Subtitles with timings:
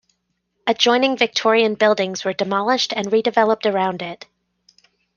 [0.65, 4.25] Adjoining Victorian buildings were demolished and redeveloped around it.